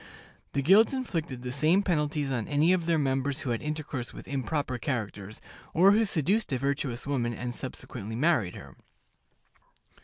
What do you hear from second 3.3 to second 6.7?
who had intercourse with improper characters, or who seduced a